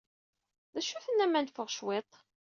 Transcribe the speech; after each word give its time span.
D 0.73 0.75
acu 0.79 0.97
tennam 1.05 1.33
ad 1.37 1.43
neffeɣ 1.45 1.67
cwiṭ? 1.71 2.11